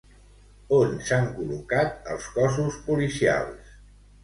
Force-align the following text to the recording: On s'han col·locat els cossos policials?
On 0.77 0.95
s'han 1.09 1.27
col·locat 1.35 2.11
els 2.15 2.27
cossos 2.39 2.81
policials? 2.91 3.79